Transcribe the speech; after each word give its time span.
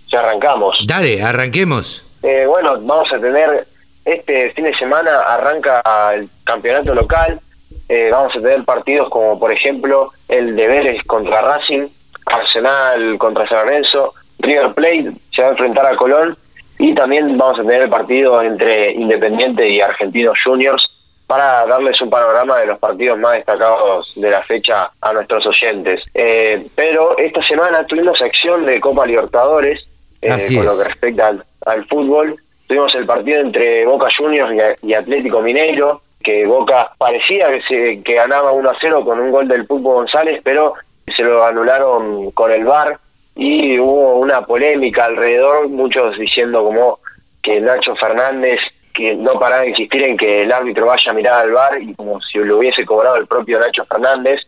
ya 0.07 0.21
arrancamos. 0.21 0.79
Dale, 0.87 1.21
arranquemos. 1.23 2.05
Eh, 2.23 2.45
bueno, 2.47 2.79
vamos 2.81 3.13
a 3.13 3.19
tener, 3.19 3.67
este 4.05 4.51
fin 4.51 4.65
de 4.65 4.77
semana 4.77 5.21
arranca 5.21 5.83
el 6.15 6.29
campeonato 6.45 6.95
local, 6.95 7.41
eh, 7.89 8.09
vamos 8.11 8.35
a 8.37 8.41
tener 8.41 8.65
partidos 8.65 9.09
como 9.09 9.39
por 9.39 9.53
ejemplo 9.53 10.13
el 10.29 10.57
de 10.57 10.67
Vélez 10.67 11.03
contra 11.05 11.43
Racing, 11.43 11.89
Arsenal 12.27 13.17
contra 13.19 13.49
San 13.49 13.67
Lorenzo, 13.67 14.15
River 14.39 14.73
Plate 14.75 15.13
se 15.33 15.43
va 15.43 15.49
a 15.49 15.51
enfrentar 15.53 15.87
a 15.87 15.97
Colón 15.97 16.37
y 16.79 16.95
también 16.95 17.37
vamos 17.37 17.59
a 17.59 17.63
tener 17.63 17.83
el 17.83 17.91
partido 17.91 18.43
entre 18.43 18.93
Independiente 18.93 19.69
y 19.69 19.81
Argentinos 19.81 20.39
Juniors 20.43 20.89
para 21.29 21.67
darles 21.67 22.01
un 22.01 22.09
panorama 22.09 22.59
de 22.59 22.67
los 22.67 22.79
partidos 22.79 23.19
más 23.19 23.35
destacados 23.35 24.13
de 24.17 24.31
la 24.31 24.43
fecha 24.43 24.91
a 24.99 25.13
nuestros 25.13 25.45
oyentes. 25.45 26.03
Eh, 26.15 26.67
pero 26.75 27.19
esta 27.19 27.43
semana 27.43 27.87
tuvimos 27.87 28.21
acción 28.23 28.65
de 28.65 28.81
Copa 28.81 29.07
Libertadores 29.07 29.87
eh, 30.23 30.55
con 30.55 30.65
lo 30.65 30.79
que 30.79 30.85
respecta 30.85 31.35
al, 31.67 31.87
fútbol. 31.87 32.37
Tuvimos 32.67 32.95
el 32.95 33.05
partido 33.05 33.41
entre 33.41 33.85
Boca 33.85 34.09
Juniors 34.17 34.79
y, 34.83 34.95
Atlético 34.95 35.43
Mineiro, 35.43 36.01
que 36.29 36.45
Boca 36.45 36.93
parecía 36.99 37.51
que, 37.51 37.63
se, 37.63 38.03
que 38.03 38.13
ganaba 38.13 38.53
1 38.53 38.69
a 38.69 38.77
0 38.79 39.03
con 39.03 39.19
un 39.19 39.31
gol 39.31 39.49
del 39.49 39.65
Pulpo 39.65 39.95
González, 39.95 40.43
pero 40.45 40.75
se 41.17 41.23
lo 41.23 41.43
anularon 41.43 42.33
con 42.33 42.53
el 42.53 42.67
VAR 42.67 42.99
y 43.35 43.79
hubo 43.79 44.17
una 44.17 44.45
polémica 44.45 45.07
alrededor, 45.07 45.71
muchos 45.71 46.19
diciendo 46.19 46.63
como 46.63 46.99
que 47.43 47.63
Nacho 47.63 47.97
Fernández 47.97 48.61
que 48.93 49.15
no 49.15 49.39
paraba 49.39 49.63
de 49.63 49.71
insistir 49.71 50.03
en 50.03 50.19
que 50.19 50.43
el 50.43 50.53
árbitro 50.53 50.85
vaya 50.85 51.11
a 51.11 51.15
mirar 51.15 51.45
al 51.45 51.53
bar 51.53 51.81
y 51.81 51.95
como 51.95 52.21
si 52.21 52.37
lo 52.41 52.59
hubiese 52.59 52.85
cobrado 52.85 53.17
el 53.17 53.27
propio 53.27 53.59
Nacho 53.59 53.87
Fernández, 53.87 54.41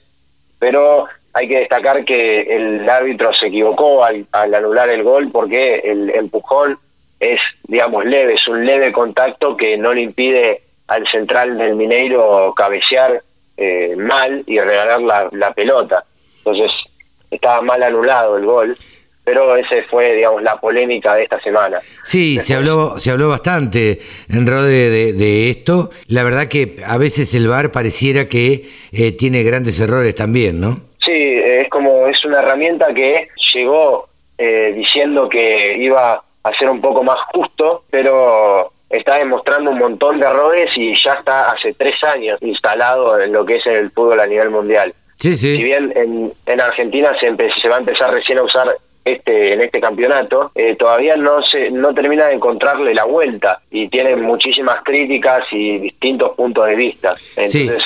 pero 0.58 1.06
hay 1.32 1.48
que 1.48 1.60
destacar 1.60 2.04
que 2.04 2.40
el 2.42 2.90
árbitro 2.90 3.32
se 3.32 3.46
equivocó 3.46 4.04
al, 4.04 4.26
anular 4.32 4.90
el 4.90 5.02
gol 5.02 5.30
porque 5.32 5.76
el 5.76 6.10
empujón 6.10 6.78
es, 7.20 7.40
digamos, 7.68 8.04
leve, 8.04 8.34
es 8.34 8.46
un 8.48 8.66
leve 8.66 8.92
contacto 8.92 9.56
que 9.56 9.78
no 9.78 9.94
le 9.94 10.02
impide 10.02 10.60
al 10.90 11.06
central 11.06 11.56
del 11.56 11.76
Mineiro 11.76 12.52
cabecear 12.56 13.22
eh, 13.56 13.94
mal 13.96 14.42
y 14.46 14.58
regalar 14.58 15.00
la, 15.00 15.28
la 15.30 15.52
pelota. 15.52 16.04
Entonces, 16.38 16.72
estaba 17.30 17.62
mal 17.62 17.80
anulado 17.82 18.36
el 18.36 18.44
gol, 18.44 18.76
pero 19.22 19.54
ese 19.54 19.84
fue, 19.84 20.16
digamos, 20.16 20.42
la 20.42 20.58
polémica 20.58 21.14
de 21.14 21.22
esta 21.22 21.40
semana. 21.40 21.78
Sí, 22.02 22.38
se 22.40 22.54
habló, 22.56 22.98
se 22.98 23.12
habló 23.12 23.28
bastante 23.28 24.00
en 24.28 24.46
Rode 24.48 25.12
de, 25.12 25.50
esto. 25.50 25.90
La 26.08 26.24
verdad 26.24 26.48
que 26.48 26.78
a 26.84 26.98
veces 26.98 27.32
el 27.34 27.46
VAR 27.46 27.70
pareciera 27.70 28.28
que 28.28 28.68
eh, 28.90 29.12
tiene 29.12 29.44
grandes 29.44 29.78
errores 29.78 30.16
también, 30.16 30.60
¿no? 30.60 30.72
Sí, 31.04 31.12
es 31.12 31.68
como, 31.68 32.08
es 32.08 32.24
una 32.24 32.40
herramienta 32.40 32.92
que 32.92 33.28
llegó 33.54 34.08
eh, 34.38 34.72
diciendo 34.74 35.28
que 35.28 35.76
iba 35.78 36.20
a 36.42 36.54
ser 36.58 36.68
un 36.68 36.80
poco 36.80 37.04
más 37.04 37.18
justo, 37.32 37.84
pero 37.90 38.72
está 38.90 39.16
demostrando 39.18 39.70
un 39.70 39.78
montón 39.78 40.18
de 40.18 40.26
errores 40.26 40.70
y 40.76 40.94
ya 41.02 41.14
está 41.14 41.52
hace 41.52 41.72
tres 41.74 41.94
años 42.02 42.38
instalado 42.42 43.18
en 43.20 43.32
lo 43.32 43.46
que 43.46 43.56
es 43.56 43.66
el 43.66 43.90
fútbol 43.92 44.20
a 44.20 44.26
nivel 44.26 44.50
mundial. 44.50 44.92
Sí, 45.14 45.36
sí. 45.36 45.56
Si 45.56 45.62
bien 45.62 45.92
en, 45.94 46.32
en 46.46 46.60
Argentina 46.60 47.12
se, 47.20 47.34
se 47.60 47.68
va 47.68 47.76
a 47.76 47.80
empezar 47.80 48.10
recién 48.10 48.38
a 48.38 48.42
usar 48.42 48.76
este 49.04 49.54
en 49.54 49.60
este 49.62 49.80
campeonato 49.80 50.52
eh, 50.54 50.76
todavía 50.76 51.16
no 51.16 51.42
se 51.42 51.70
no 51.70 51.94
termina 51.94 52.26
de 52.26 52.34
encontrarle 52.34 52.94
la 52.94 53.04
vuelta 53.04 53.60
y 53.70 53.88
tiene 53.88 54.14
muchísimas 54.16 54.82
críticas 54.84 55.42
y 55.52 55.78
distintos 55.78 56.36
puntos 56.36 56.66
de 56.66 56.76
vista 56.76 57.14
entonces 57.36 57.82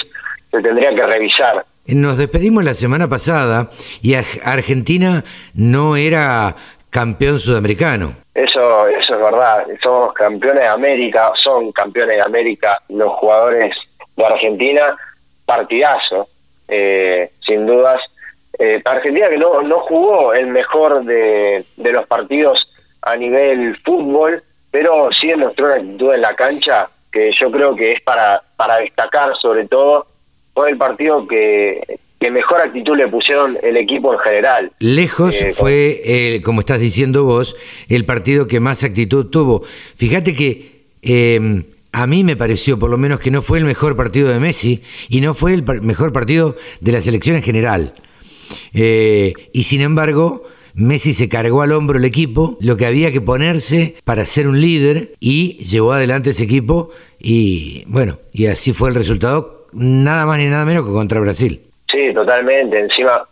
se 0.50 0.60
tendría 0.60 0.92
que 0.92 1.06
revisar 1.06 1.65
nos 1.86 2.19
despedimos 2.19 2.65
la 2.65 2.75
semana 2.75 3.09
pasada 3.09 3.71
y 4.03 4.15
Argentina 4.15 5.22
no 5.54 5.94
era 5.97 6.56
campeón 6.91 7.38
sudamericano 7.38 8.16
eso 8.34 8.89
eso 8.89 9.15
es 9.15 9.21
verdad 9.21 9.67
somos 9.83 10.12
campeones 10.12 10.62
de 10.62 10.69
América 10.69 11.33
son 11.37 11.71
campeones 11.72 12.17
de 12.17 12.22
América 12.22 12.83
los 12.89 13.12
jugadores 13.12 13.75
de 14.17 14.25
Argentina 14.27 14.97
partidazo 15.45 16.28
eh, 16.69 17.31
sin 17.47 17.67
dudas. 17.67 18.00
Eh, 18.59 18.81
Argentina 18.84 19.28
que 19.28 19.39
no, 19.39 19.62
no 19.62 19.81
jugó 19.81 20.33
el 20.33 20.47
mejor 20.47 21.05
de, 21.05 21.65
de 21.77 21.93
los 21.93 22.06
partidos 22.06 22.69
a 23.03 23.17
nivel 23.17 23.77
fútbol, 23.84 24.43
pero 24.71 25.12
sí 25.12 25.28
demostró 25.28 25.66
una 25.66 25.75
actitud 25.75 26.15
en 26.15 26.21
la 26.21 26.37
cancha 26.37 26.89
que 27.12 27.33
yo 27.33 27.51
creo 27.51 27.75
que 27.77 27.93
es 27.93 28.01
para, 28.01 28.43
para 28.56 28.78
destacar 28.78 29.37
sobre 29.37 29.66
todo. 29.66 30.06
Fue 30.53 30.71
el 30.71 30.78
partido 30.78 31.27
que, 31.27 31.99
que 32.24 32.30
mejor 32.30 32.62
actitud 32.62 32.96
le 32.96 33.06
pusieron 33.06 33.58
el 33.62 33.76
equipo 33.76 34.14
en 34.14 34.18
general. 34.18 34.72
Lejos 34.78 35.34
eh, 35.42 35.52
fue, 35.54 36.40
como 36.42 36.60
estás 36.60 36.80
diciendo 36.80 37.24
vos, 37.24 37.54
el 37.90 38.06
partido 38.06 38.48
que 38.48 38.60
más 38.60 38.82
actitud 38.82 39.26
tuvo. 39.26 39.62
Fíjate 39.94 40.34
que 40.34 40.86
eh, 41.02 41.64
a 41.92 42.06
mí 42.06 42.24
me 42.24 42.34
pareció 42.34 42.78
por 42.78 42.88
lo 42.88 42.96
menos 42.96 43.20
que 43.20 43.30
no 43.30 43.42
fue 43.42 43.58
el 43.58 43.66
mejor 43.66 43.94
partido 43.94 44.30
de 44.30 44.40
Messi 44.40 44.82
y 45.10 45.20
no 45.20 45.34
fue 45.34 45.52
el 45.52 45.64
mejor 45.82 46.14
partido 46.14 46.56
de 46.80 46.92
la 46.92 47.02
selección 47.02 47.36
en 47.36 47.42
general. 47.42 47.92
Eh, 48.72 49.34
y 49.52 49.64
sin 49.64 49.82
embargo, 49.82 50.44
Messi 50.72 51.12
se 51.12 51.28
cargó 51.28 51.60
al 51.60 51.72
hombro 51.72 51.98
el 51.98 52.06
equipo, 52.06 52.56
lo 52.62 52.78
que 52.78 52.86
había 52.86 53.12
que 53.12 53.20
ponerse 53.20 53.96
para 54.04 54.24
ser 54.24 54.48
un 54.48 54.62
líder 54.62 55.12
y 55.20 55.58
llevó 55.58 55.92
adelante 55.92 56.30
ese 56.30 56.44
equipo 56.44 56.91
y 57.20 57.84
bueno, 57.86 58.16
y 58.32 58.46
así 58.46 58.72
fue 58.72 58.88
el 58.88 58.94
resultado, 58.94 59.66
nada 59.74 60.24
más 60.24 60.38
ni 60.38 60.46
nada 60.46 60.64
menos 60.64 60.86
que 60.86 60.91
contra 60.91 61.20
Brasil. 61.20 61.60
Sí, 61.91 62.12
totalmente. 62.12 62.78
Encima, 62.78 63.27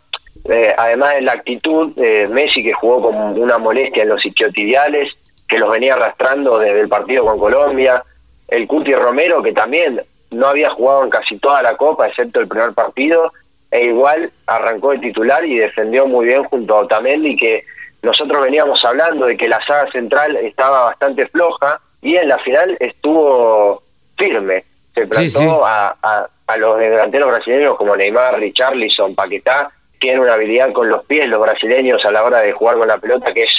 eh, 0.45 0.73
además 0.77 1.15
de 1.15 1.21
la 1.21 1.33
actitud, 1.33 1.95
de 1.95 2.27
Messi 2.27 2.63
que 2.63 2.73
jugó 2.73 3.01
con 3.01 3.15
una 3.39 3.57
molestia 3.57 4.03
en 4.03 4.09
los 4.09 4.25
isquiotibiales, 4.25 5.11
que 5.47 5.59
los 5.59 5.71
venía 5.71 5.93
arrastrando 5.93 6.57
desde 6.57 6.81
el 6.81 6.89
partido 6.89 7.25
con 7.25 7.39
Colombia, 7.39 8.03
el 8.47 8.67
Cuti 8.67 8.93
Romero, 8.93 9.41
que 9.41 9.53
también 9.53 10.01
no 10.31 10.47
había 10.47 10.69
jugado 10.69 11.03
en 11.03 11.09
casi 11.09 11.37
toda 11.37 11.61
la 11.61 11.75
Copa, 11.77 12.07
excepto 12.07 12.39
el 12.39 12.47
primer 12.47 12.73
partido, 12.73 13.31
e 13.71 13.85
igual 13.85 14.31
arrancó 14.47 14.91
de 14.91 14.99
titular 14.99 15.43
y 15.45 15.57
defendió 15.57 16.07
muy 16.07 16.27
bien 16.27 16.43
junto 16.43 16.75
a 16.75 16.79
Otamendi, 16.81 17.35
que 17.35 17.65
nosotros 18.01 18.41
veníamos 18.43 18.83
hablando 18.83 19.25
de 19.25 19.37
que 19.37 19.47
la 19.47 19.63
saga 19.65 19.91
central 19.91 20.35
estaba 20.37 20.85
bastante 20.85 21.27
floja, 21.27 21.79
y 22.01 22.15
en 22.15 22.27
la 22.27 22.37
final 22.39 22.75
estuvo 22.79 23.81
firme, 24.17 24.63
se 24.93 25.07
plantó 25.07 25.65
A, 25.65 25.97
a, 26.47 26.57
los 26.57 26.77
delanteros 26.77 27.29
brasileños 27.29 27.77
como 27.77 27.95
Neymar, 27.95 28.39
Richarlison, 28.39 29.15
Paquetá, 29.15 29.71
tienen 29.99 30.19
una 30.19 30.33
habilidad 30.33 30.71
con 30.71 30.89
los 30.89 31.03
pies 31.05 31.27
los 31.27 31.41
brasileños 31.41 32.05
a 32.05 32.11
la 32.11 32.23
hora 32.23 32.41
de 32.41 32.51
jugar 32.51 32.77
con 32.77 32.87
la 32.87 32.97
pelota 32.97 33.33
que 33.33 33.43
es 33.43 33.51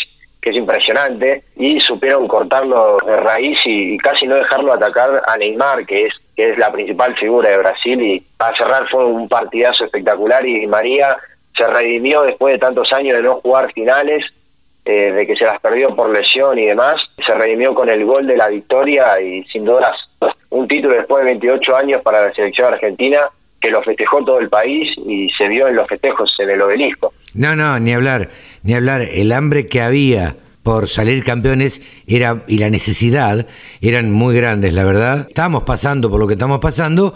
que 0.45 0.51
es 0.51 0.57
impresionante, 0.57 1.43
y 1.57 1.81
supieron 1.81 2.29
cortarlo 2.29 2.99
de 3.07 3.17
raíz 3.17 3.59
y, 3.65 3.97
casi 3.97 4.27
no 4.27 4.35
dejarlo 4.35 4.75
atacar 4.75 5.23
a 5.27 5.39
Neymar, 5.39 5.87
que 5.87 6.05
es, 6.05 6.13
que 6.37 6.51
es 6.51 6.59
la 6.59 6.71
principal 6.71 7.17
figura 7.17 7.49
de 7.49 7.57
Brasil, 7.57 8.03
y 8.03 8.21
para 8.37 8.55
cerrar 8.55 8.87
fue 8.91 9.07
un 9.07 9.27
partidazo 9.27 9.87
espectacular 9.87 10.47
y 10.47 10.67
María 10.67 11.17
se 11.57 11.67
redimió 11.67 12.23
después 12.23 12.53
de 12.53 12.59
tantos 12.59 12.93
años 12.93 13.17
de 13.17 13.23
no 13.23 13.37
jugar 13.37 13.73
finales, 13.73 14.27
eh, 14.85 15.13
de 15.13 15.27
que 15.27 15.35
se 15.35 15.47
las 15.47 15.59
perdió 15.61 15.97
por 15.97 16.11
lesión 16.11 16.59
y 16.59 16.67
demás, 16.67 17.01
se 17.25 17.35
redimió 17.35 17.75
con 17.75 17.89
el 17.89 18.05
gol 18.05 18.27
de 18.27 18.37
la 18.37 18.49
victoria 18.49 19.19
y 19.19 19.45
sin 19.45 19.65
dudas 19.65 19.97
un 20.55 20.69
título 20.69 20.95
después 20.95 21.25
de 21.25 21.33
28 21.33 21.77
años 21.77 22.03
para 22.03 22.27
la 22.27 22.33
selección 22.33 22.73
argentina 22.73 23.29
que 23.61 23.71
lo 23.71 23.83
festejó 23.83 24.25
todo 24.25 24.39
el 24.39 24.49
país 24.49 24.95
y 25.07 25.29
se 25.31 25.49
vio 25.49 25.67
en 25.67 25.75
los 25.75 25.89
festejos 25.89 26.33
en 26.39 26.51
el 26.51 26.63
obelisco. 26.63 27.13
No, 27.35 27.57
no, 27.57 27.79
ni 27.81 27.93
hablar, 27.93 28.29
ni 28.63 28.75
hablar. 28.75 29.03
El 29.03 29.33
hambre 29.33 29.67
que 29.67 29.81
había 29.81 30.37
por 30.63 30.89
salir 30.89 31.25
campeones 31.25 31.83
era 32.07 32.43
y 32.47 32.59
la 32.59 32.71
necesidad 32.71 33.47
eran 33.81 34.13
muy 34.13 34.37
grandes, 34.37 34.73
la 34.75 34.85
verdad. 34.85 35.27
Estamos 35.29 35.65
pasando 35.65 36.11
por 36.11 36.21
lo 36.21 36.27
que 36.27 36.35
estamos 36.35 36.61
pasando. 36.61 37.15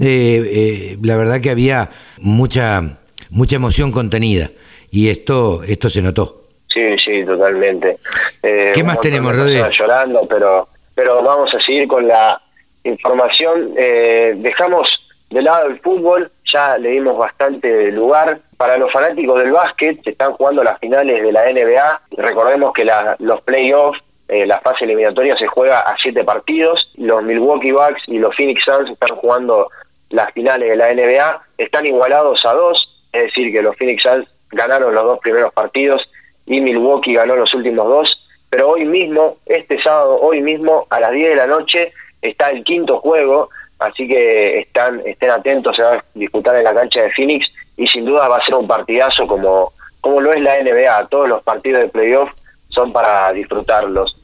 Eh, 0.00 0.42
eh, 0.44 0.98
la 1.02 1.16
verdad 1.16 1.40
que 1.40 1.50
había 1.50 1.90
mucha 2.18 2.98
mucha 3.30 3.56
emoción 3.56 3.92
contenida 3.92 4.50
y 4.90 5.08
esto 5.08 5.62
esto 5.62 5.88
se 5.88 6.02
notó. 6.02 6.42
Sí, 6.72 6.96
sí, 6.98 7.24
totalmente. 7.24 7.98
Eh, 8.42 8.72
¿Qué 8.74 8.82
más 8.82 9.00
tenemos, 9.00 9.36
Rodri? 9.36 9.60
Llorando, 9.78 10.26
pero, 10.26 10.68
pero 10.94 11.22
vamos 11.22 11.54
a 11.54 11.60
seguir 11.60 11.86
con 11.86 12.08
la 12.08 12.40
información. 12.84 13.74
Eh, 13.76 14.34
dejamos 14.36 14.88
de 15.30 15.42
lado 15.42 15.66
el 15.68 15.80
fútbol, 15.80 16.30
ya 16.52 16.76
le 16.78 16.90
dimos 16.90 17.16
bastante 17.16 17.90
lugar. 17.90 18.40
Para 18.56 18.76
los 18.76 18.92
fanáticos 18.92 19.38
del 19.38 19.52
básquet, 19.52 20.02
se 20.04 20.10
están 20.10 20.32
jugando 20.34 20.62
las 20.62 20.78
finales 20.78 21.22
de 21.22 21.32
la 21.32 21.50
NBA. 21.50 22.02
Recordemos 22.18 22.72
que 22.72 22.84
la, 22.84 23.16
los 23.18 23.40
playoffs, 23.42 24.00
eh, 24.28 24.46
la 24.46 24.60
fase 24.60 24.84
eliminatoria 24.84 25.36
se 25.36 25.46
juega 25.46 25.80
a 25.80 25.96
siete 25.98 26.22
partidos. 26.24 26.92
Los 26.96 27.22
Milwaukee 27.22 27.72
Bucks 27.72 28.02
y 28.06 28.18
los 28.18 28.36
Phoenix 28.36 28.62
Suns 28.64 28.90
están 28.90 29.16
jugando 29.16 29.68
las 30.10 30.30
finales 30.32 30.68
de 30.68 30.76
la 30.76 30.92
NBA. 30.92 31.42
Están 31.58 31.86
igualados 31.86 32.44
a 32.44 32.52
dos, 32.52 32.88
es 33.12 33.24
decir, 33.24 33.52
que 33.52 33.62
los 33.62 33.76
Phoenix 33.76 34.02
Suns 34.02 34.28
ganaron 34.50 34.94
los 34.94 35.04
dos 35.04 35.18
primeros 35.20 35.52
partidos 35.52 36.06
y 36.46 36.60
Milwaukee 36.60 37.14
ganó 37.14 37.36
los 37.36 37.52
últimos 37.54 37.86
dos. 37.86 38.18
Pero 38.50 38.68
hoy 38.68 38.84
mismo, 38.84 39.38
este 39.46 39.80
sábado, 39.80 40.20
hoy 40.20 40.42
mismo, 40.42 40.86
a 40.90 41.00
las 41.00 41.12
10 41.12 41.30
de 41.30 41.36
la 41.36 41.46
noche, 41.46 41.92
está 42.22 42.50
el 42.50 42.64
quinto 42.64 42.98
juego, 43.00 43.50
así 43.78 44.08
que 44.08 44.60
están 44.60 45.02
estén 45.04 45.30
atentos, 45.30 45.76
se 45.76 45.82
va 45.82 45.94
a 45.94 46.04
disputar 46.14 46.56
en 46.56 46.64
la 46.64 46.74
cancha 46.74 47.02
de 47.02 47.10
Phoenix 47.10 47.46
y 47.76 47.86
sin 47.86 48.04
duda 48.04 48.28
va 48.28 48.38
a 48.38 48.44
ser 48.44 48.54
un 48.54 48.66
partidazo 48.66 49.26
como, 49.26 49.72
como 50.00 50.20
lo 50.20 50.32
es 50.32 50.40
la 50.40 50.62
NBA. 50.62 51.08
Todos 51.08 51.28
los 51.28 51.42
partidos 51.42 51.82
de 51.82 51.88
playoff 51.88 52.30
son 52.68 52.92
para 52.92 53.32
disfrutarlos. 53.32 54.16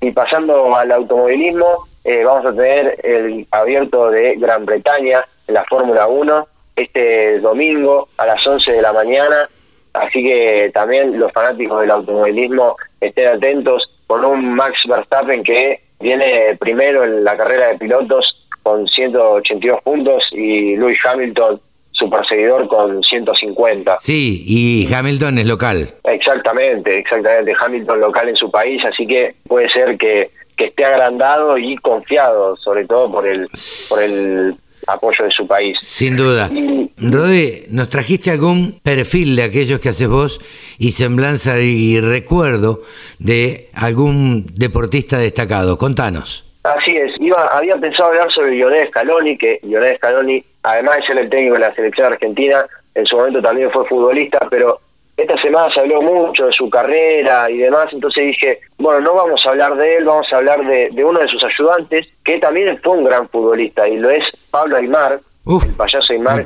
Y 0.00 0.10
pasando 0.10 0.74
al 0.76 0.92
automovilismo, 0.92 1.86
eh, 2.04 2.22
vamos 2.22 2.46
a 2.46 2.54
tener 2.54 3.00
el 3.02 3.46
abierto 3.50 4.10
de 4.10 4.36
Gran 4.36 4.64
Bretaña 4.64 5.24
en 5.48 5.54
la 5.54 5.64
Fórmula 5.64 6.06
1 6.06 6.46
este 6.76 7.40
domingo 7.40 8.08
a 8.18 8.26
las 8.26 8.46
11 8.46 8.70
de 8.70 8.82
la 8.82 8.92
mañana 8.92 9.48
Así 9.96 10.22
que 10.22 10.70
también 10.74 11.18
los 11.18 11.32
fanáticos 11.32 11.80
del 11.80 11.90
automovilismo 11.90 12.76
estén 13.00 13.28
atentos 13.28 13.90
con 14.06 14.24
un 14.26 14.54
Max 14.54 14.80
Verstappen 14.86 15.42
que 15.42 15.80
viene 16.00 16.56
primero 16.58 17.04
en 17.04 17.24
la 17.24 17.36
carrera 17.36 17.68
de 17.68 17.78
pilotos 17.78 18.48
con 18.62 18.86
182 18.86 19.82
puntos 19.82 20.24
y 20.32 20.76
Lewis 20.76 20.98
Hamilton 21.04 21.60
su 21.96 22.10
perseguidor 22.10 22.68
con 22.68 23.02
150. 23.02 23.96
Sí, 23.98 24.44
y 24.46 24.92
Hamilton 24.92 25.38
es 25.38 25.46
local. 25.46 25.88
Exactamente, 26.04 26.98
exactamente. 26.98 27.54
Hamilton 27.58 28.00
local 28.00 28.28
en 28.28 28.36
su 28.36 28.50
país, 28.50 28.84
así 28.84 29.06
que 29.06 29.34
puede 29.48 29.70
ser 29.70 29.96
que, 29.96 30.30
que 30.56 30.66
esté 30.66 30.84
agrandado 30.84 31.56
y 31.56 31.76
confiado, 31.76 32.56
sobre 32.56 32.84
todo 32.84 33.10
por 33.10 33.26
el, 33.26 33.48
por 33.88 34.02
el 34.02 34.56
apoyo 34.86 35.24
de 35.24 35.30
su 35.30 35.46
país. 35.46 35.78
Sin 35.80 36.16
duda. 36.16 36.50
Rode, 36.98 37.66
¿nos 37.70 37.88
trajiste 37.88 38.30
algún 38.30 38.80
perfil 38.82 39.36
de 39.36 39.42
aquellos 39.42 39.80
que 39.80 39.90
haces 39.90 40.08
vos 40.08 40.40
y 40.78 40.92
semblanza 40.92 41.58
y 41.60 42.00
recuerdo 42.00 42.82
de 43.18 43.68
algún 43.74 44.46
deportista 44.54 45.18
destacado? 45.18 45.78
Contanos. 45.78 46.44
Así 46.62 46.96
es, 46.96 47.12
iba, 47.20 47.46
había 47.46 47.76
pensado 47.76 48.10
hablar 48.10 48.32
sobre 48.32 48.52
Lionel 48.52 48.88
Scaloni, 48.88 49.38
que 49.38 49.60
Lionel 49.62 49.96
Scaloni, 49.98 50.44
además 50.64 50.96
de 50.96 51.06
ser 51.06 51.18
el 51.18 51.30
técnico 51.30 51.54
de 51.54 51.60
la 51.60 51.74
selección 51.74 52.12
argentina, 52.12 52.66
en 52.94 53.06
su 53.06 53.16
momento 53.16 53.40
también 53.40 53.70
fue 53.70 53.86
futbolista, 53.86 54.48
pero 54.50 54.80
esta 55.16 55.40
semana 55.40 55.72
se 55.72 55.80
habló 55.80 56.02
mucho 56.02 56.46
de 56.46 56.52
su 56.52 56.68
carrera 56.68 57.50
y 57.50 57.58
demás, 57.58 57.88
entonces 57.92 58.26
dije, 58.26 58.60
bueno, 58.78 59.00
no 59.00 59.14
vamos 59.14 59.44
a 59.46 59.50
hablar 59.50 59.76
de 59.76 59.96
él, 59.96 60.04
vamos 60.04 60.30
a 60.30 60.36
hablar 60.36 60.64
de, 60.66 61.04
uno 61.04 61.20
de 61.20 61.28
sus 61.28 61.42
ayudantes, 61.42 62.06
que 62.22 62.38
también 62.38 62.78
fue 62.82 62.98
un 62.98 63.04
gran 63.04 63.28
futbolista, 63.28 63.88
y 63.88 63.96
lo 63.96 64.10
es 64.10 64.24
Pablo 64.50 64.76
Aymar, 64.76 65.20
el 65.46 65.74
payaso 65.76 66.12
Aymar, 66.12 66.44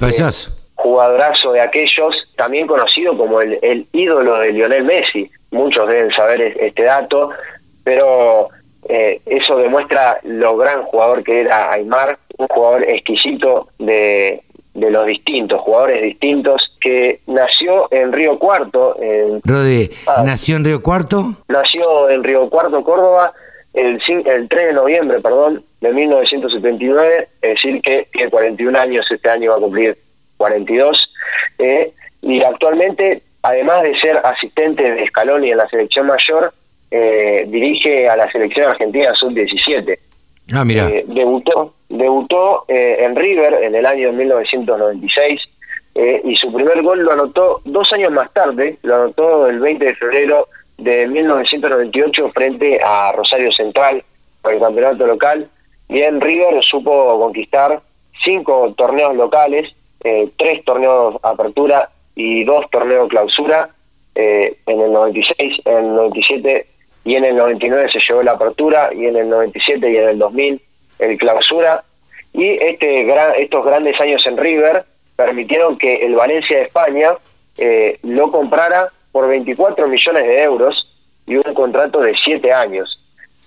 jugadorazo 0.74 1.52
de 1.52 1.60
aquellos, 1.60 2.16
también 2.36 2.66
conocido 2.66 3.16
como 3.16 3.40
el, 3.40 3.58
el 3.60 3.86
ídolo 3.92 4.38
de 4.38 4.52
Lionel 4.52 4.84
Messi. 4.84 5.30
Muchos 5.50 5.88
deben 5.88 6.10
saber 6.12 6.40
este 6.40 6.84
dato, 6.84 7.30
pero 7.84 8.48
eh, 8.88 9.20
eso 9.26 9.56
demuestra 9.56 10.20
lo 10.22 10.56
gran 10.56 10.84
jugador 10.84 11.22
que 11.22 11.40
era 11.40 11.72
Aymar, 11.72 12.18
un 12.38 12.46
jugador 12.48 12.84
exquisito 12.84 13.68
de, 13.78 14.42
de 14.74 14.90
los 14.90 15.06
distintos, 15.06 15.60
jugadores 15.60 16.02
distintos, 16.02 16.76
que 16.80 17.20
nació 17.26 17.88
en 17.90 18.12
Río 18.12 18.38
Cuarto. 18.38 18.96
En, 19.00 19.42
ah. 20.06 20.22
¿nació 20.24 20.56
en 20.56 20.64
Río 20.64 20.82
Cuarto? 20.82 21.34
Nació 21.48 22.08
en 22.08 22.22
Río 22.22 22.48
Cuarto, 22.48 22.82
Córdoba, 22.84 23.32
el, 23.74 24.00
el 24.08 24.48
3 24.48 24.66
de 24.66 24.72
noviembre, 24.72 25.20
perdón, 25.20 25.64
de 25.80 25.92
1979, 25.92 27.28
es 27.42 27.50
decir, 27.50 27.80
que 27.82 28.06
tiene 28.12 28.30
41 28.30 28.78
años, 28.78 29.06
este 29.10 29.30
año 29.30 29.50
va 29.52 29.56
a 29.56 29.60
cumplir 29.60 29.96
42, 30.36 31.12
eh, 31.58 31.92
y 32.22 32.42
actualmente, 32.42 33.22
además 33.42 33.82
de 33.82 33.98
ser 33.98 34.18
asistente 34.18 34.90
de 34.94 35.06
Scaloni 35.06 35.50
en 35.50 35.58
la 35.58 35.68
selección 35.68 36.06
mayor, 36.06 36.52
eh, 36.90 37.44
dirige 37.48 38.08
a 38.08 38.16
la 38.16 38.30
selección 38.30 38.70
argentina 38.70 39.14
sub-17. 39.14 39.98
Ah, 40.52 40.64
mira. 40.64 40.88
Eh, 40.88 41.04
debutó 41.06 41.74
debutó 41.90 42.64
eh, 42.68 42.98
en 43.00 43.16
River 43.16 43.64
en 43.64 43.74
el 43.74 43.84
año 43.84 44.12
1996 44.12 45.40
eh, 45.96 46.22
y 46.24 46.36
su 46.36 46.52
primer 46.52 46.80
gol 46.82 47.00
lo 47.00 47.12
anotó 47.12 47.60
dos 47.64 47.92
años 47.92 48.12
más 48.12 48.32
tarde, 48.32 48.78
lo 48.82 48.94
anotó 48.94 49.48
el 49.48 49.58
20 49.58 49.84
de 49.84 49.94
febrero 49.96 50.46
de 50.78 51.08
1998 51.08 52.30
frente 52.30 52.80
a 52.82 53.12
Rosario 53.12 53.52
Central 53.52 54.02
por 54.40 54.52
el 54.54 54.60
campeonato 54.60 55.06
local. 55.06 55.48
Y 55.88 56.00
en 56.00 56.20
River 56.20 56.62
supo 56.62 57.18
conquistar 57.18 57.80
cinco 58.24 58.72
torneos 58.76 59.16
locales, 59.16 59.74
eh, 60.04 60.30
tres 60.38 60.64
torneos 60.64 61.16
apertura 61.22 61.90
y 62.14 62.44
dos 62.44 62.70
torneos 62.70 63.08
clausura. 63.08 63.68
en 64.14 64.80
el 64.80 64.92
96, 64.92 65.62
en 65.64 65.76
el 65.76 65.94
97 65.94 66.66
y 67.04 67.14
en 67.14 67.24
el 67.24 67.36
99 67.36 67.90
se 67.90 68.00
llevó 68.00 68.22
la 68.22 68.32
apertura 68.32 68.90
y 68.92 69.06
en 69.06 69.16
el 69.16 69.28
97 69.28 69.90
y 69.90 69.96
en 69.96 70.08
el 70.10 70.18
2000 70.18 70.60
el 71.00 71.16
clausura, 71.18 71.82
y 72.32 72.50
este 72.50 73.04
gran, 73.04 73.34
estos 73.36 73.64
grandes 73.64 74.00
años 74.00 74.24
en 74.26 74.36
River 74.36 74.84
permitieron 75.16 75.76
que 75.76 75.96
el 75.96 76.14
Valencia 76.14 76.58
de 76.58 76.64
España 76.64 77.12
eh, 77.58 77.98
lo 78.02 78.30
comprara 78.30 78.88
por 79.12 79.28
24 79.28 79.88
millones 79.88 80.26
de 80.26 80.42
euros 80.42 80.86
y 81.26 81.36
un 81.36 81.54
contrato 81.54 82.00
de 82.00 82.14
7 82.22 82.52
años. 82.52 82.98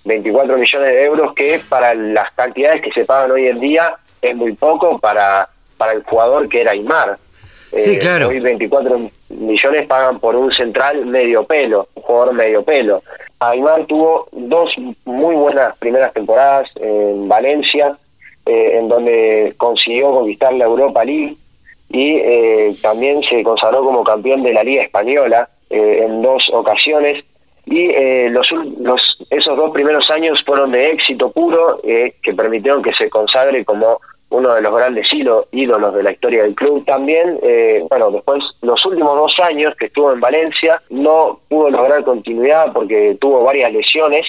24 0.04 0.58
millones 0.58 0.92
de 0.92 1.04
euros 1.04 1.34
que 1.34 1.60
para 1.68 1.94
las 1.94 2.30
cantidades 2.32 2.82
que 2.82 2.92
se 2.92 3.06
pagan 3.06 3.30
hoy 3.30 3.46
en 3.48 3.58
día 3.58 3.96
es 4.20 4.36
muy 4.36 4.52
poco 4.52 4.98
para, 4.98 5.48
para 5.78 5.92
el 5.92 6.02
jugador 6.04 6.48
que 6.48 6.60
era 6.60 6.72
Aymar. 6.72 7.18
Sí, 7.76 7.94
eh, 7.94 7.98
claro. 7.98 8.28
Hoy 8.28 8.40
24 8.40 9.10
millones 9.30 9.86
pagan 9.86 10.20
por 10.20 10.36
un 10.36 10.52
central 10.52 11.06
medio 11.06 11.44
pelo, 11.44 11.88
un 11.94 12.02
jugador 12.02 12.34
medio 12.34 12.62
pelo. 12.62 13.02
Aymar 13.40 13.86
tuvo 13.86 14.28
dos 14.32 14.74
muy 15.04 15.34
buenas 15.34 15.76
primeras 15.78 16.12
temporadas 16.12 16.70
en 16.76 17.28
Valencia, 17.28 17.96
eh, 18.46 18.78
en 18.78 18.88
donde 18.88 19.54
consiguió 19.56 20.12
conquistar 20.12 20.52
la 20.54 20.64
Europa 20.64 21.04
League 21.04 21.36
y 21.88 22.16
eh, 22.16 22.74
también 22.82 23.22
se 23.22 23.42
consagró 23.42 23.84
como 23.84 24.04
campeón 24.04 24.42
de 24.42 24.52
la 24.52 24.64
Liga 24.64 24.82
Española 24.82 25.48
eh, 25.70 26.02
en 26.04 26.22
dos 26.22 26.50
ocasiones. 26.52 27.24
Y 27.66 27.88
los, 28.28 28.52
los, 28.52 29.18
esos 29.30 29.56
dos 29.56 29.70
primeros 29.70 30.10
años 30.10 30.44
fueron 30.44 30.70
de 30.70 30.90
éxito 30.90 31.30
puro, 31.30 31.80
que 31.82 32.34
permitieron 32.36 32.82
que 32.82 32.92
se 32.92 33.08
consagre 33.08 33.64
como 33.64 34.02
uno 34.34 34.54
de 34.54 34.62
los 34.62 34.74
grandes 34.74 35.08
ídolos 35.12 35.94
de 35.94 36.02
la 36.02 36.12
historia 36.12 36.42
del 36.42 36.54
club. 36.54 36.84
También, 36.84 37.38
bueno, 37.88 38.10
después 38.10 38.42
los 38.62 38.84
últimos 38.84 39.16
dos 39.16 39.38
años 39.40 39.74
que 39.76 39.86
estuvo 39.86 40.12
en 40.12 40.20
Valencia 40.20 40.82
no 40.90 41.40
pudo 41.48 41.70
lograr 41.70 42.04
continuidad 42.04 42.72
porque 42.72 43.16
tuvo 43.20 43.44
varias 43.44 43.72
lesiones 43.72 44.26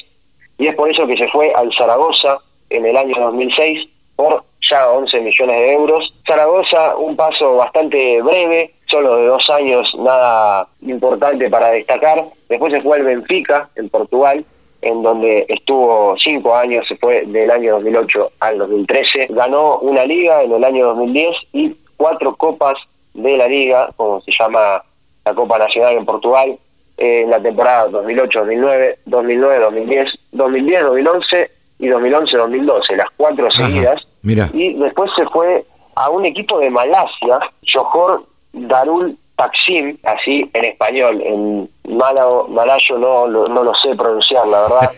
y 0.57 0.67
es 0.67 0.75
por 0.75 0.89
eso 0.89 1.05
que 1.07 1.17
se 1.17 1.27
fue 1.29 1.53
al 1.53 1.73
Zaragoza 1.73 2.37
en 2.69 2.85
el 2.85 2.95
año 2.95 3.15
2006 3.19 3.89
por 4.15 4.43
ya 4.69 4.89
11 4.89 5.19
millones 5.21 5.55
de 5.57 5.73
euros. 5.73 6.13
Zaragoza, 6.25 6.95
un 6.95 7.15
paso 7.15 7.55
bastante 7.57 8.21
breve, 8.21 8.71
solo 8.87 9.17
de 9.17 9.27
dos 9.27 9.49
años, 9.49 9.93
nada 9.99 10.67
importante 10.81 11.49
para 11.49 11.69
destacar. 11.69 12.23
Después 12.49 12.73
se 12.73 12.81
fue 12.81 12.97
al 12.97 13.03
Benfica, 13.03 13.69
en 13.75 13.89
Portugal, 13.89 14.45
en 14.85 15.01
donde 15.01 15.47
estuvo 15.49 16.15
cinco 16.19 16.55
años, 16.55 16.87
se 16.87 16.95
fue 16.95 17.25
del 17.25 17.49
año 17.49 17.73
2008 17.73 18.31
al 18.39 18.59
2013. 18.59 19.27
Ganó 19.31 19.79
una 19.79 20.05
liga 20.05 20.43
en 20.43 20.51
el 20.51 20.63
año 20.63 20.85
2010 20.89 21.35
y 21.53 21.75
cuatro 21.97 22.35
copas 22.35 22.77
de 23.15 23.35
la 23.35 23.47
liga, 23.47 23.89
como 23.97 24.21
se 24.21 24.31
llama 24.31 24.83
la 25.25 25.33
Copa 25.33 25.57
Nacional 25.57 25.97
en 25.97 26.05
Portugal, 26.05 26.57
en 26.97 27.31
la 27.31 27.41
temporada 27.41 27.89
2008-2009, 27.89 28.97
2009-2010, 29.07 30.19
2010-2011 30.33 31.49
y 31.79 31.87
2011-2012, 31.87 32.95
las 32.95 33.07
cuatro 33.17 33.49
seguidas. 33.49 34.05
Mira. 34.21 34.49
Y 34.53 34.75
después 34.75 35.09
se 35.15 35.25
fue 35.25 35.65
a 35.95 36.11
un 36.11 36.25
equipo 36.25 36.59
de 36.59 36.69
Malasia, 36.69 37.39
Johor 37.73 38.23
Darul 38.53 39.17
Taksim, 39.35 39.97
así 40.03 40.49
en 40.53 40.65
español, 40.65 41.21
en 41.21 41.69
malo, 41.89 42.47
malayo 42.47 42.97
no, 42.97 43.27
no, 43.27 43.63
lo 43.63 43.75
sé 43.75 43.95
pronunciar, 43.95 44.47
la 44.47 44.61
verdad. 44.61 44.91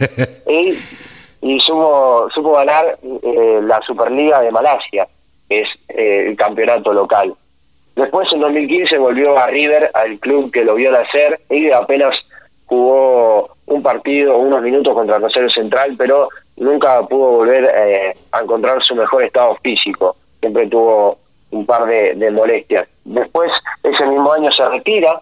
y, 0.48 0.77
y 1.41 1.60
supo, 1.60 2.29
supo 2.34 2.53
ganar 2.53 2.98
eh, 3.24 3.60
la 3.63 3.82
Superliga 3.82 4.41
de 4.41 4.51
Malasia, 4.51 5.08
que 5.50 5.62
es 5.62 5.70
eh, 5.89 6.25
el 6.27 6.36
campeonato 6.36 6.94
local. 6.94 7.34
Después 7.96 8.32
en 8.32 8.41
2015 8.41 8.98
volvió 9.00 9.38
a 9.39 9.48
River, 9.48 9.89
al 9.94 10.20
club 10.20 10.51
que 10.51 10.63
lo 10.63 10.75
vio 10.75 10.91
nacer, 10.91 11.39
y 11.50 11.72
apenas 11.72 12.15
jugó 12.67 13.50
un 13.65 13.82
partido, 13.82 14.38
unos 14.38 14.62
minutos 14.62 14.94
contra 14.94 15.17
Rosario 15.17 15.50
Central, 15.50 15.96
pero 15.98 16.29
nunca 16.58 17.01
pudo 17.08 17.38
volver 17.38 17.72
eh, 17.74 18.15
a 18.32 18.41
encontrar 18.41 18.84
su 18.84 18.94
mejor 18.94 19.24
estado 19.24 19.58
físico. 19.63 20.15
Siempre 20.39 20.67
tuvo 20.67 21.17
un 21.51 21.65
par 21.65 21.86
de, 21.86 22.32
molestias. 22.32 22.88
Después, 23.06 23.51
ese 23.88 24.06
mismo 24.06 24.32
año 24.32 24.51
se 24.51 24.67
retira 24.67 25.22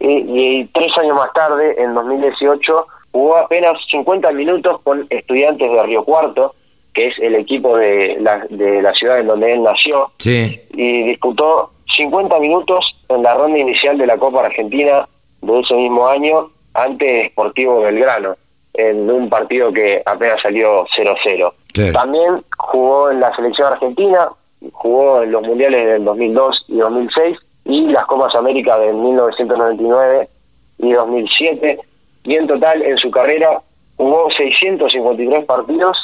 y, 0.00 0.06
y, 0.06 0.64
tres 0.66 0.96
años 0.98 1.16
más 1.16 1.32
tarde, 1.32 1.74
en 1.78 1.94
2018, 1.94 2.86
jugó 3.12 3.36
apenas 3.36 3.78
50 3.90 4.32
minutos 4.32 4.80
con 4.82 5.06
estudiantes 5.08 5.70
de 5.70 5.82
Río 5.84 6.04
Cuarto, 6.04 6.54
que 6.92 7.08
es 7.08 7.18
el 7.18 7.34
equipo 7.36 7.76
de 7.76 8.16
la, 8.20 8.44
de 8.50 8.82
la 8.82 8.92
ciudad 8.94 9.20
en 9.20 9.28
donde 9.28 9.52
él 9.52 9.62
nació, 9.62 10.10
y 10.24 11.02
disputó 11.04 11.70
50 11.96 12.38
minutos 12.40 12.84
en 13.08 13.22
la 13.22 13.34
ronda 13.34 13.58
inicial 13.58 13.98
de 13.98 14.06
la 14.06 14.18
Copa 14.18 14.44
Argentina 14.44 15.08
de 15.42 15.60
ese 15.60 15.74
mismo 15.74 16.06
año 16.08 16.50
ante 16.72 17.28
Sportivo 17.30 17.82
Belgrano, 17.82 18.36
en 18.72 19.08
un 19.08 19.28
partido 19.28 19.72
que 19.72 20.02
apenas 20.04 20.40
salió 20.42 20.84
0-0. 20.86 21.52
También 21.92 22.42
jugó 22.56 23.10
en 23.10 23.20
la 23.20 23.34
selección 23.36 23.72
argentina, 23.72 24.28
jugó 24.72 25.22
en 25.22 25.32
los 25.32 25.42
mundiales 25.42 25.86
del 25.86 26.04
2002 26.04 26.64
y 26.68 26.76
2006 26.78 27.38
y 27.64 27.86
las 27.88 28.04
Copas 28.06 28.34
América 28.34 28.78
de 28.78 28.92
1999 28.92 30.28
y 30.78 30.92
2007 30.92 31.78
y 32.24 32.34
en 32.34 32.46
total 32.46 32.82
en 32.82 32.96
su 32.98 33.10
carrera 33.10 33.60
jugó 33.96 34.30
653 34.30 35.44
partidos 35.44 35.96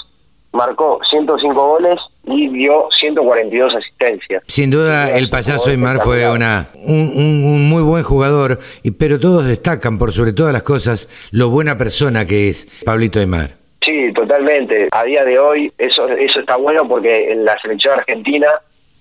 marcó 0.53 1.01
105 1.09 1.55
goles 1.55 1.99
y 2.25 2.49
dio 2.49 2.89
142 2.99 3.75
asistencias. 3.75 4.43
Sin 4.47 4.71
duda, 4.71 5.17
el 5.17 5.31
payaso 5.31 5.71
Aymar 5.71 6.01
fue 6.01 6.29
una, 6.31 6.69
un, 6.87 7.69
muy 7.69 7.83
buen 7.83 8.03
jugador, 8.03 8.59
pero 8.99 9.19
todos 9.21 9.47
destacan, 9.47 9.99
por 9.99 10.13
sobre 10.13 10.33
todas 10.33 10.53
las 10.53 10.63
cosas, 10.63 11.09
lo 11.31 11.51
buena 11.51 11.79
persona 11.79 12.27
que 12.27 12.49
es 12.49 12.83
Pablito 12.85 13.21
Aymar. 13.21 13.53
Sí, 13.83 14.13
totalmente. 14.13 14.89
A 14.91 15.05
día 15.05 15.25
de 15.25 15.39
hoy 15.39 15.73
eso, 15.79 16.07
eso 16.09 16.41
está 16.41 16.57
bueno 16.57 16.87
porque 16.87 17.33
en 17.33 17.45
la 17.45 17.59
selección 17.61 17.99
argentina 17.99 18.49